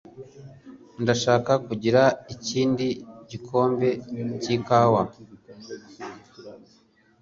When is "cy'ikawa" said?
4.41-5.03